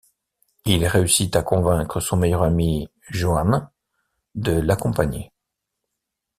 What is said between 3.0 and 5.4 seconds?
Johannes de l'accompagner.